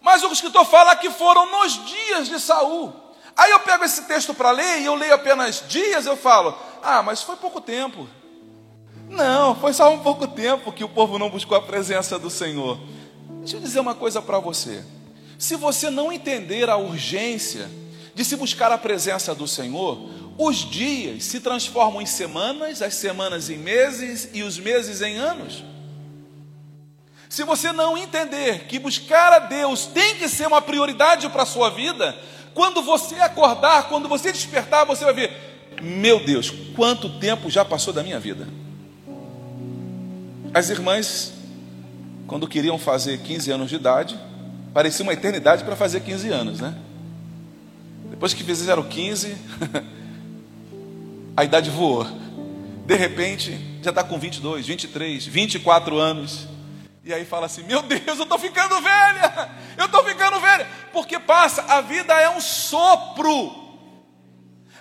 [0.00, 2.92] Mas o escritor fala que foram nos dias de Saul.
[3.36, 7.02] Aí eu pego esse texto para ler e eu leio apenas dias, eu falo: "Ah,
[7.02, 8.08] mas foi pouco tempo".
[9.08, 12.78] Não, foi só um pouco tempo que o povo não buscou a presença do Senhor.
[13.40, 14.84] Deixa eu dizer uma coisa para você.
[15.38, 17.70] Se você não entender a urgência
[18.18, 23.48] de se buscar a presença do Senhor, os dias se transformam em semanas, as semanas
[23.48, 25.62] em meses e os meses em anos.
[27.28, 31.46] Se você não entender que buscar a Deus tem que ser uma prioridade para a
[31.46, 32.12] sua vida,
[32.54, 37.94] quando você acordar, quando você despertar, você vai ver: meu Deus, quanto tempo já passou
[37.94, 38.48] da minha vida.
[40.52, 41.32] As irmãs,
[42.26, 44.18] quando queriam fazer 15 anos de idade,
[44.74, 46.74] parecia uma eternidade para fazer 15 anos, né?
[48.10, 49.36] Depois que fizeram 15,
[51.36, 52.04] a idade voou.
[52.84, 56.48] De repente, já está com 22, 23, 24 anos.
[57.04, 60.66] E aí fala assim: Meu Deus, eu estou ficando velha, eu estou ficando velha.
[60.92, 63.78] Porque passa, a vida é um sopro,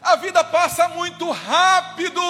[0.02, 2.22] a vida passa muito rápido.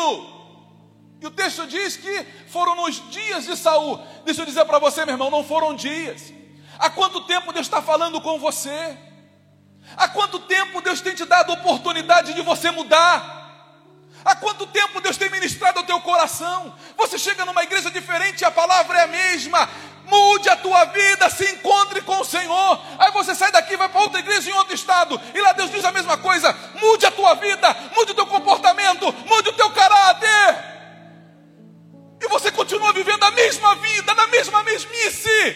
[1.20, 4.00] E o texto diz que foram nos dias de Saul.
[4.24, 6.32] Deixa eu dizer para você, meu irmão, não foram dias.
[6.78, 8.96] Há quanto tempo Deus está falando com você?
[9.96, 13.38] Há quanto tempo Deus tem te dado a oportunidade de você mudar?
[14.26, 16.76] Há quanto tempo Deus tem ministrado ao teu coração?
[16.98, 19.70] Você chega numa igreja diferente e a palavra é a mesma.
[20.06, 22.82] Mude a tua vida, se encontre com o Senhor.
[22.98, 25.20] Aí você sai daqui vai para outra igreja em outro estado.
[25.34, 26.54] E lá Deus diz a mesma coisa.
[26.82, 30.78] Mude a tua vida, mude o teu comportamento, mude o teu caráter.
[32.22, 35.56] E você continua vivendo a mesma vida, na mesma mesmice.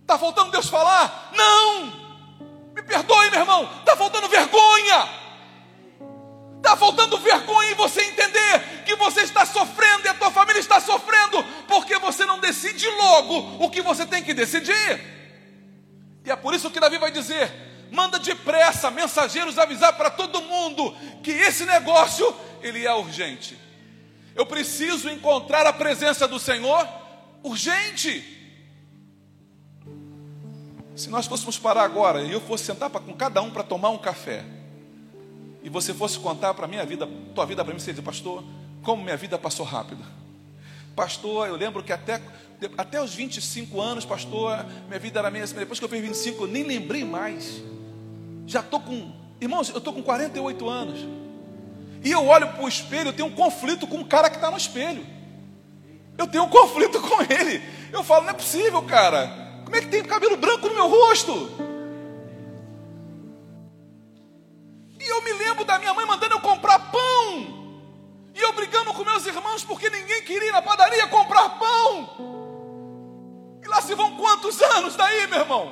[0.00, 1.30] Está faltando Deus falar?
[1.36, 1.97] Não!
[2.88, 5.08] Perdoe, meu irmão, está faltando vergonha.
[6.56, 10.80] Está faltando vergonha em você entender que você está sofrendo e a tua família está
[10.80, 15.18] sofrendo, porque você não decide logo o que você tem que decidir.
[16.24, 17.52] E é por isso que Davi vai dizer:
[17.92, 23.56] manda depressa mensageiros avisar para todo mundo que esse negócio ele é urgente.
[24.34, 26.88] Eu preciso encontrar a presença do Senhor
[27.42, 28.37] urgente.
[30.98, 33.90] Se nós fôssemos parar agora e eu fosse sentar pra, com cada um para tomar
[33.90, 34.44] um café,
[35.62, 38.42] e você fosse contar para a minha vida, tua vida para mim, você dizer, pastor,
[38.82, 40.04] como minha vida passou rápido.
[40.96, 42.20] Pastor, eu lembro que até,
[42.76, 45.60] até os 25 anos, pastor, minha vida era mesma.
[45.60, 47.62] Depois que eu fiz 25, eu nem lembrei mais.
[48.44, 50.98] Já estou com, irmãos, eu estou com 48 anos.
[52.02, 54.50] E eu olho para o espelho, eu tenho um conflito com o cara que está
[54.50, 55.06] no espelho.
[56.16, 57.62] Eu tenho um conflito com ele.
[57.92, 59.47] Eu falo, não é possível, cara.
[59.68, 61.30] Como é que tem cabelo branco no meu rosto?
[64.98, 67.82] E eu me lembro da minha mãe mandando eu comprar pão.
[68.34, 73.60] E eu brigando com meus irmãos porque ninguém queria ir na padaria comprar pão.
[73.62, 75.70] E lá se vão quantos anos daí, meu irmão?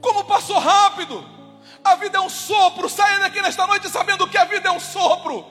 [0.00, 1.24] Como passou rápido.
[1.84, 2.88] A vida é um sopro.
[2.88, 5.46] Saia daqui nesta noite sabendo que a vida é um sopro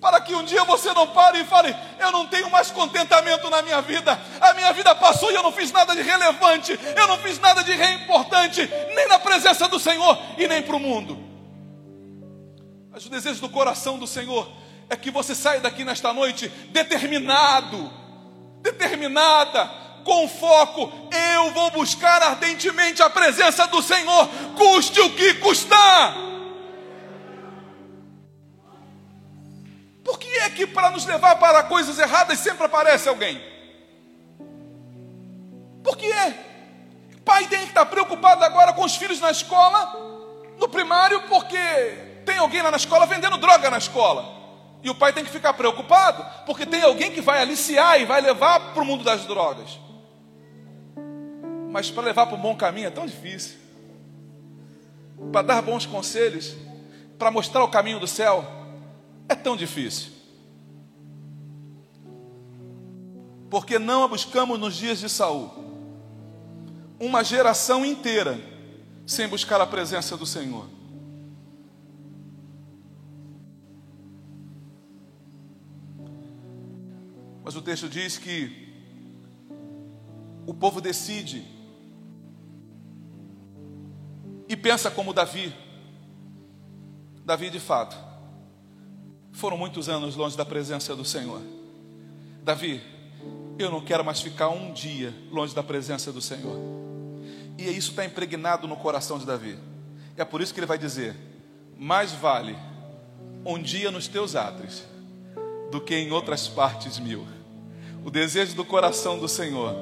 [0.00, 3.62] para que um dia você não pare e fale: Eu não tenho mais contentamento na
[3.62, 7.18] minha vida, a minha vida passou e eu não fiz nada de relevante, eu não
[7.18, 11.18] fiz nada de importante, nem na presença do Senhor e nem para o mundo.
[12.90, 14.50] Mas o desejo do coração do Senhor
[14.88, 17.92] é que você saia daqui nesta noite determinado,
[18.62, 19.70] determinada,
[20.04, 20.90] com foco,
[21.34, 26.27] eu vou buscar ardentemente a presença do Senhor, custe o que custar.
[30.78, 33.42] Para nos levar para coisas erradas sempre aparece alguém?
[35.82, 36.44] Por que é?
[37.24, 39.92] Pai tem que estar preocupado agora com os filhos na escola,
[40.56, 41.58] no primário, porque
[42.24, 44.24] tem alguém lá na escola vendendo droga na escola.
[44.80, 48.20] E o pai tem que ficar preocupado, porque tem alguém que vai aliciar e vai
[48.20, 49.80] levar para o mundo das drogas.
[51.72, 53.56] Mas para levar para um bom caminho é tão difícil.
[55.32, 56.54] Para dar bons conselhos,
[57.18, 58.46] para mostrar o caminho do céu,
[59.28, 60.17] é tão difícil?
[63.50, 65.50] Porque não a buscamos nos dias de Saul.
[67.00, 68.38] Uma geração inteira
[69.06, 70.68] sem buscar a presença do Senhor.
[77.42, 78.68] Mas o texto diz que
[80.46, 81.42] o povo decide
[84.46, 85.54] e pensa como Davi.
[87.24, 87.96] Davi, de fato,
[89.32, 91.40] foram muitos anos longe da presença do Senhor.
[92.42, 92.82] Davi,
[93.58, 96.56] eu não quero mais ficar um dia longe da presença do Senhor.
[97.58, 99.58] E isso está impregnado no coração de Davi.
[100.16, 101.16] É por isso que ele vai dizer:
[101.76, 102.56] mais vale
[103.44, 104.84] um dia nos teus atres
[105.70, 107.26] do que em outras partes mil.
[108.04, 109.74] O desejo do coração do Senhor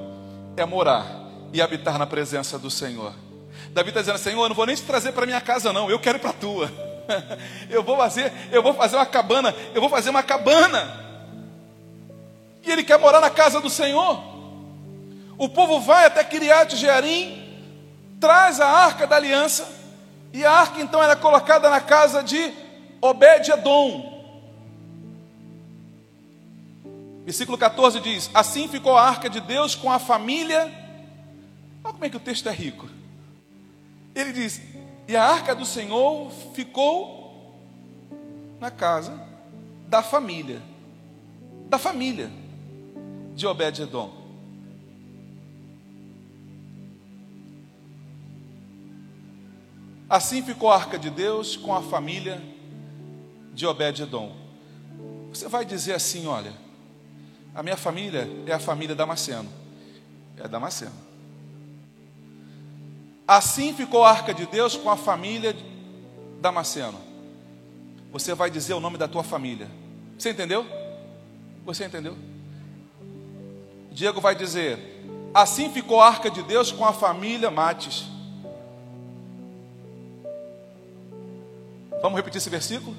[0.56, 1.06] é morar
[1.52, 3.14] e habitar na presença do Senhor.
[3.70, 5.98] Davi está dizendo: Senhor, eu não vou nem te trazer para minha casa, não, eu
[5.98, 6.70] quero para a tua.
[7.70, 11.05] eu vou fazer, eu vou fazer uma cabana, eu vou fazer uma cabana.
[12.66, 14.20] E ele quer morar na casa do Senhor.
[15.38, 17.44] O povo vai até Kiriat Jearim,
[18.20, 19.68] traz a arca da aliança,
[20.32, 22.52] e a arca então era colocada na casa de
[23.00, 24.14] Obed-Edom.
[27.24, 30.62] Versículo 14 diz: Assim ficou a arca de Deus com a família.
[31.84, 32.88] Olha como é que o texto é rico.
[34.12, 34.60] Ele diz:
[35.06, 37.54] E a arca do Senhor ficou
[38.58, 39.20] na casa
[39.86, 40.60] da família.
[41.68, 42.45] Da família
[43.36, 44.26] de Obed-Edom.
[50.08, 52.42] Assim ficou a arca de Deus com a família
[53.52, 54.34] de Obed-Edom.
[55.30, 56.52] Você vai dizer assim: olha
[57.54, 59.48] a minha família é a família Damasceno.
[60.36, 60.92] É Damasceno.
[63.26, 65.56] Assim ficou a arca de Deus com a família
[66.40, 66.98] Damasceno.
[68.12, 69.68] Você vai dizer o nome da tua família.
[70.18, 70.66] Você entendeu?
[71.64, 72.16] Você entendeu?
[73.96, 74.78] Diego vai dizer:
[75.32, 78.04] Assim ficou a arca de Deus com a família Mates.
[82.02, 82.94] Vamos repetir esse versículo?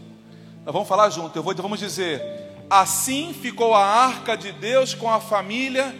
[0.65, 1.37] Nós vamos falar junto.
[1.37, 2.19] Eu vou, vamos dizer:
[2.67, 5.93] Assim ficou a arca de Deus com a família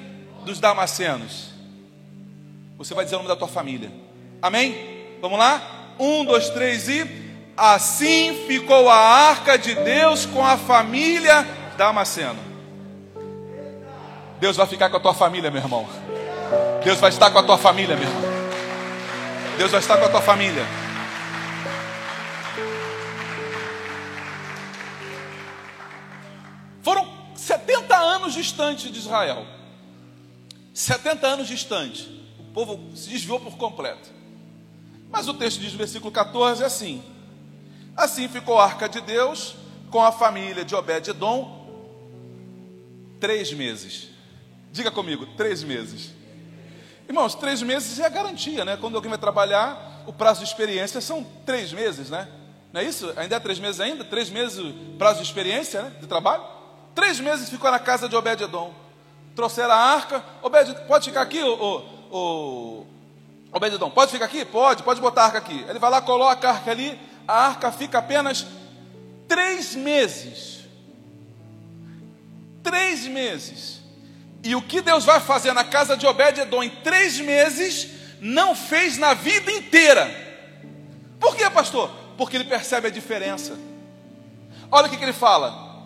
[0.43, 1.51] dos Damascenos.
[2.75, 3.91] Você vai dizer o nome da tua família.
[4.41, 5.19] Amém?
[5.21, 5.93] Vamos lá?
[5.99, 7.05] Um, dois, três e.
[7.55, 11.45] Assim ficou a arca de Deus com a família
[11.77, 12.46] Damasceno.
[14.39, 15.87] Deus vai ficar com a tua família, meu irmão.
[16.83, 18.21] Deus vai estar com a tua família, meu irmão.
[19.57, 20.63] Deus vai estar com a tua família.
[26.81, 29.45] Foram 70 anos distante de Israel.
[30.73, 32.03] 70 anos distante.
[32.39, 34.09] O povo se desviou por completo.
[35.09, 37.03] Mas o texto diz no versículo 14 assim:
[37.95, 39.55] Assim ficou a arca de Deus
[39.89, 41.57] com a família de Obed-Edom
[43.19, 44.16] três meses.
[44.77, 46.13] Diga comigo, três meses.
[47.09, 48.77] Irmãos, três meses é a garantia, né?
[48.77, 52.27] Quando alguém vai trabalhar, o prazo de experiência são três meses, né?
[52.71, 53.11] Não é isso?
[53.17, 54.03] Ainda é três meses ainda?
[54.03, 54.61] Três meses
[54.99, 55.93] prazo de experiência, né?
[55.99, 56.43] De trabalho?
[56.93, 58.71] Três meses ficou na casa de Obed-Edom.
[59.35, 60.23] Trouxeram a arca.
[60.43, 62.85] Obed, pode ficar aqui, o, o,
[63.51, 63.89] Obed-Edom?
[63.89, 64.45] Pode ficar aqui?
[64.45, 65.65] Pode, pode botar a arca aqui.
[65.67, 66.99] Ele vai lá, coloca a arca ali.
[67.27, 68.45] A arca fica apenas
[69.27, 70.59] três meses.
[72.61, 73.76] Três meses.
[74.47, 77.89] E o que Deus vai fazer na casa de Obed-Edom em três meses,
[78.21, 80.09] não fez na vida inteira.
[81.19, 81.91] Por quê, pastor?
[82.17, 83.59] Porque ele percebe a diferença.
[84.71, 85.83] Olha o que, que ele fala.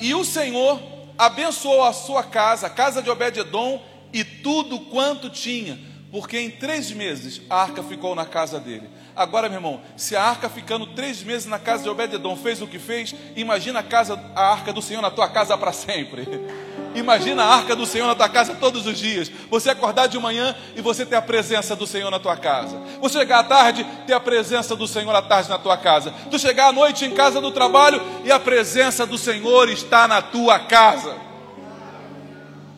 [0.00, 0.80] E o Senhor
[1.18, 5.80] abençoou a sua casa, a casa de Obed-Edom e tudo quanto tinha,
[6.12, 8.88] porque em três meses a arca ficou na casa dele.
[9.16, 12.66] Agora, meu irmão, se a arca ficando três meses na casa de Obed-Edom fez o
[12.66, 16.26] que fez, imagina a, casa, a arca do Senhor na tua casa para sempre.
[16.94, 19.28] Imagina a arca do Senhor na tua casa todos os dias.
[19.50, 22.80] Você acordar de manhã e você ter a presença do Senhor na tua casa.
[23.00, 26.14] Você chegar à tarde, ter a presença do Senhor à tarde na tua casa.
[26.30, 30.22] Tu chegar à noite em casa do trabalho e a presença do Senhor está na
[30.22, 31.16] tua casa.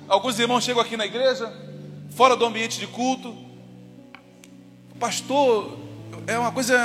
[0.09, 1.53] Alguns irmãos chegam aqui na igreja,
[2.09, 3.37] fora do ambiente de culto.
[4.99, 5.86] Pastor,
[6.27, 6.77] é uma coisa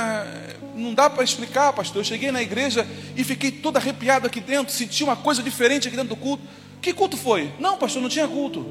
[0.74, 2.00] não dá para explicar, pastor.
[2.00, 2.86] Eu cheguei na igreja
[3.16, 6.42] e fiquei todo arrepiado aqui dentro, senti uma coisa diferente aqui dentro do culto.
[6.80, 7.52] Que culto foi?
[7.58, 8.64] Não, pastor, não tinha culto.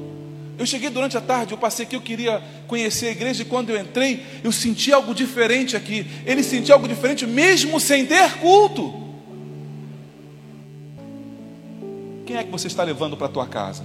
[0.58, 3.70] Eu cheguei durante a tarde, eu passei aqui, eu queria conhecer a igreja, e quando
[3.70, 6.06] eu entrei, eu senti algo diferente aqui.
[6.26, 9.00] Ele sentiu algo diferente, mesmo sem ter culto.
[12.26, 13.84] Quem é que você está levando para a tua casa?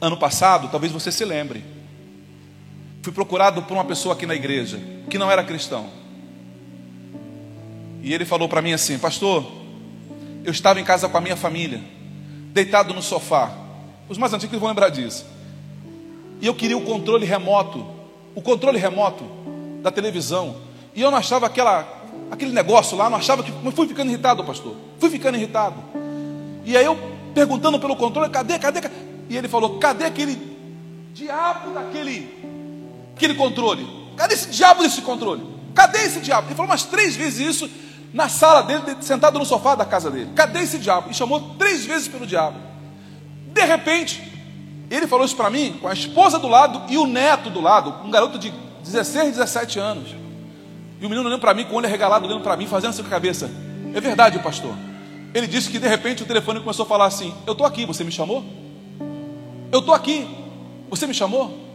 [0.00, 1.62] Ano passado, talvez você se lembre.
[3.02, 4.80] Fui procurado por uma pessoa aqui na igreja,
[5.12, 5.90] que não era cristão.
[8.02, 9.44] E ele falou para mim assim: Pastor,
[10.42, 11.82] eu estava em casa com a minha família,
[12.46, 13.52] deitado no sofá.
[14.08, 15.26] Os mais antigos vão lembrar disso.
[16.40, 17.86] E eu queria o controle remoto,
[18.34, 19.22] o controle remoto
[19.82, 20.56] da televisão.
[20.94, 21.86] E eu não achava aquela,
[22.30, 23.52] aquele negócio lá, não achava que.
[23.62, 24.74] Mas fui ficando irritado, pastor.
[24.98, 25.76] Fui ficando irritado.
[26.64, 26.96] E aí eu
[27.34, 28.80] perguntando pelo controle, cadê, cadê?
[28.80, 28.94] cadê?
[29.28, 30.38] E ele falou: cadê aquele
[31.12, 32.30] diabo daquele
[33.14, 34.01] aquele controle?
[34.22, 35.42] Cadê esse diabo desse controle?
[35.74, 36.46] Cadê esse diabo?
[36.46, 37.70] Ele falou umas três vezes isso
[38.14, 40.30] na sala dele, sentado no sofá da casa dele.
[40.36, 41.10] Cadê esse diabo?
[41.10, 42.56] E chamou três vezes pelo diabo.
[43.48, 44.22] De repente,
[44.88, 48.06] ele falou isso para mim, com a esposa do lado e o neto do lado,
[48.06, 48.54] um garoto de
[48.84, 50.10] 16, 17 anos.
[51.00, 53.02] E o menino olhando para mim, com o olho arregalado, olhando para mim, fazendo assim
[53.02, 53.50] com a cabeça.
[53.92, 54.76] É verdade, pastor.
[55.34, 58.04] Ele disse que de repente o telefone começou a falar assim: Eu estou aqui, você
[58.04, 58.44] me chamou?
[59.72, 60.28] Eu estou aqui,
[60.88, 61.71] você me chamou?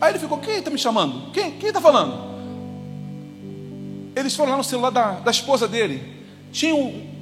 [0.00, 1.30] Aí ele ficou: Quem está me chamando?
[1.32, 2.30] Quem está falando?
[4.16, 6.02] Eles foram lá no celular da, da esposa dele.
[6.52, 6.74] Tinha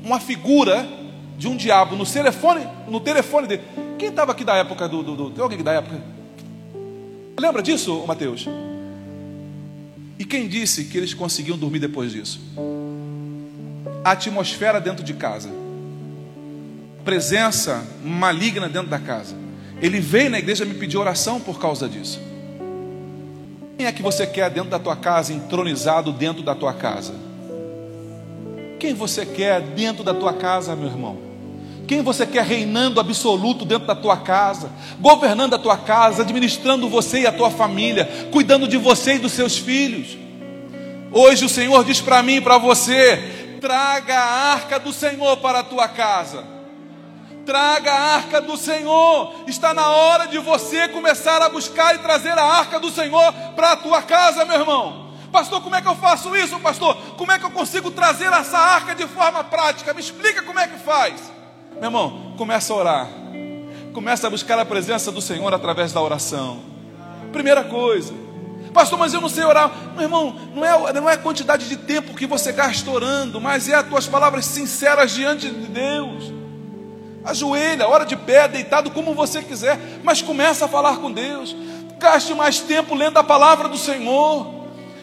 [0.02, 0.88] uma figura
[1.36, 3.62] de um diabo no telefone, no telefone dele.
[3.98, 6.00] Quem estava aqui da época do, do, do, Tem alguém da época?
[7.38, 8.48] Lembra disso, Mateus?
[10.18, 12.40] E quem disse que eles conseguiam dormir depois disso?
[14.04, 15.50] A atmosfera dentro de casa,
[17.04, 19.36] presença maligna dentro da casa.
[19.80, 22.20] Ele veio na igreja me pedir oração por causa disso.
[23.78, 27.14] Quem é que você quer dentro da tua casa, entronizado dentro da tua casa?
[28.80, 31.16] Quem você quer dentro da tua casa, meu irmão?
[31.86, 34.68] Quem você quer reinando absoluto dentro da tua casa,
[34.98, 39.30] governando a tua casa, administrando você e a tua família, cuidando de você e dos
[39.30, 40.18] seus filhos?
[41.12, 45.60] Hoje o Senhor diz para mim e para você: traga a arca do Senhor para
[45.60, 46.57] a tua casa
[47.48, 49.32] traga a arca do Senhor.
[49.46, 53.72] Está na hora de você começar a buscar e trazer a arca do Senhor para
[53.72, 55.14] a tua casa, meu irmão.
[55.32, 56.94] Pastor, como é que eu faço isso, pastor?
[57.16, 59.94] Como é que eu consigo trazer essa arca de forma prática?
[59.94, 61.32] Me explica como é que faz.
[61.76, 63.08] Meu irmão, começa a orar.
[63.94, 66.60] Começa a buscar a presença do Senhor através da oração.
[67.32, 68.12] Primeira coisa.
[68.74, 69.72] Pastor, mas eu não sei orar.
[69.94, 73.70] Meu irmão, não é, não é a quantidade de tempo que você gasta orando, mas
[73.70, 76.37] é as tuas palavras sinceras diante de Deus
[77.24, 81.54] ajoelha, hora de pé, deitado, como você quiser, mas começa a falar com Deus.
[81.98, 84.54] Gaste mais tempo lendo a palavra do Senhor.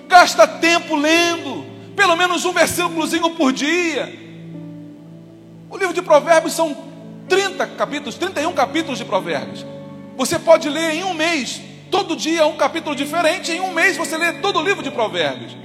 [0.07, 4.25] Gasta tempo lendo, pelo menos um versículozinho por dia.
[5.69, 6.75] O livro de Provérbios são
[7.27, 9.65] 30 capítulos, 31 capítulos de Provérbios.
[10.15, 11.59] Você pode ler em um mês,
[11.91, 15.55] todo dia um capítulo diferente, em um mês você lê todo o livro de Provérbios.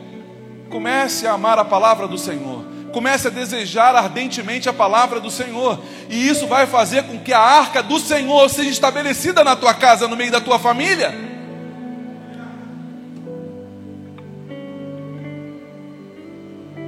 [0.71, 2.65] Comece a amar a palavra do Senhor.
[2.93, 7.39] Comece a desejar ardentemente a palavra do Senhor, e isso vai fazer com que a
[7.39, 11.15] arca do Senhor seja estabelecida na tua casa, no meio da tua família.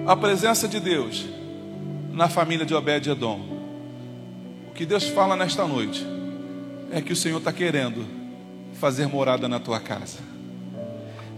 [0.07, 1.25] A presença de Deus
[2.13, 3.41] na família de Obed-Edom.
[4.69, 6.07] O que Deus fala nesta noite
[6.91, 8.05] é que o Senhor está querendo
[8.75, 10.19] fazer morada na tua casa.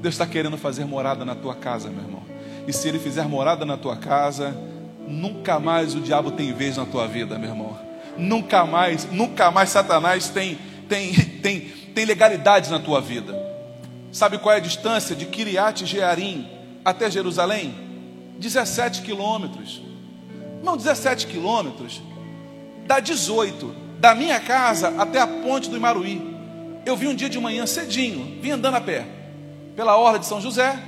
[0.01, 2.23] Deus está querendo fazer morada na tua casa, meu irmão.
[2.67, 4.57] E se ele fizer morada na tua casa,
[5.07, 7.79] nunca mais o diabo tem vez na tua vida, meu irmão.
[8.17, 10.59] Nunca mais, nunca mais Satanás tem,
[10.89, 11.12] tem,
[11.43, 11.61] tem,
[11.95, 13.35] tem legalidade na tua vida.
[14.12, 16.49] Sabe qual é a distância de Kiriat Jearim
[16.85, 17.75] até Jerusalém?
[18.39, 19.83] 17 quilômetros.
[20.62, 22.01] Não, 17 quilômetros
[22.87, 23.75] dá 18.
[23.99, 26.35] Da minha casa até a ponte do Imaruí.
[26.87, 29.07] Eu vi um dia de manhã cedinho, vim andando a pé,
[29.75, 30.79] pela Orla de São José,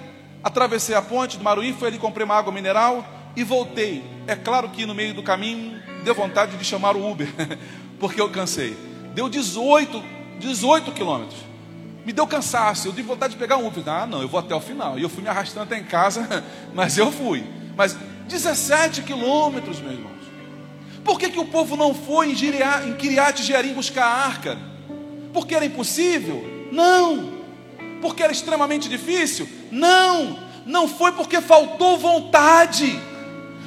[0.47, 4.05] Atravessei a ponte do Maruí, fui ali, comprei uma água mineral e voltei.
[4.29, 7.27] É claro que no meio do caminho deu vontade de chamar o Uber,
[7.99, 8.77] porque eu cansei.
[9.13, 10.01] Deu 18,
[10.39, 11.41] 18 quilômetros.
[12.05, 13.83] Me deu cansaço, eu tive vontade de pegar um Uber.
[13.89, 14.97] Ah, não, eu vou até o final.
[14.97, 17.45] E eu fui me arrastando até em casa, mas eu fui.
[17.77, 17.97] Mas
[18.29, 20.13] 17 quilômetros, meus irmãos.
[21.03, 24.57] Por que, que o povo não foi em, Gireá, em Kiriat Jearim buscar a arca?
[25.33, 26.69] Porque era impossível?
[26.71, 27.36] Não
[28.01, 29.49] porque era extremamente difícil?
[29.71, 32.99] Não, não foi porque faltou vontade,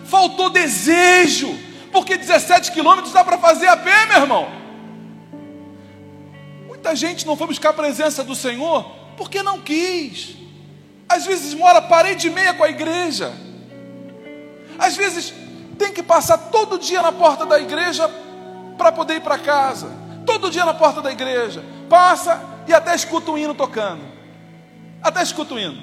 [0.05, 1.57] faltou desejo,
[1.91, 4.49] porque 17 quilômetros dá para fazer a pé, meu irmão.
[6.67, 8.83] Muita gente não foi buscar a presença do Senhor
[9.17, 10.37] porque não quis.
[11.07, 13.33] Às vezes mora parede e meia com a igreja.
[14.77, 15.33] Às vezes
[15.77, 18.09] tem que passar todo dia na porta da igreja
[18.77, 19.91] para poder ir para casa.
[20.25, 21.63] Todo dia na porta da igreja.
[21.89, 24.18] Passa e até escuta o hino tocando.
[25.01, 25.81] Até escuta o hino.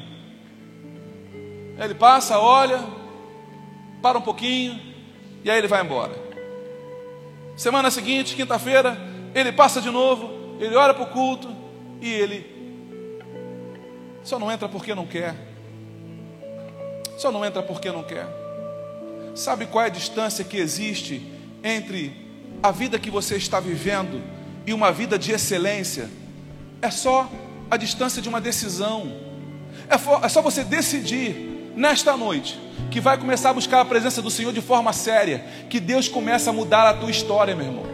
[1.79, 2.83] Ele passa, olha,
[4.03, 4.81] para um pouquinho
[5.45, 6.12] e aí ele vai embora.
[7.57, 8.97] Semana seguinte, quinta-feira,
[9.35, 11.49] ele passa de novo, ele olha para o culto
[12.01, 12.57] e ele
[14.23, 15.35] só não entra porque não quer.
[17.17, 18.27] Só não entra porque não quer.
[19.35, 21.23] Sabe qual é a distância que existe
[21.62, 22.27] entre
[22.62, 24.23] a vida que você está vivendo
[24.67, 26.11] e uma vida de excelência?
[26.83, 27.31] É só
[27.71, 29.12] a distância de uma decisão.
[29.89, 32.59] É, é só você decidir nesta noite
[32.91, 36.51] que vai começar a buscar a presença do Senhor de forma séria, que Deus começa
[36.51, 37.87] a mudar a tua história, meu irmão.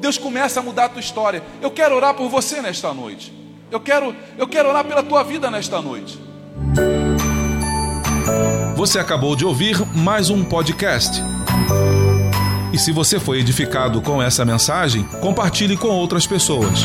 [0.00, 1.42] Deus começa a mudar a tua história.
[1.62, 3.32] Eu quero orar por você nesta noite.
[3.70, 6.18] Eu quero, eu quero orar pela tua vida nesta noite.
[8.76, 11.22] Você acabou de ouvir mais um podcast.
[12.72, 16.84] E se você foi edificado com essa mensagem, compartilhe com outras pessoas.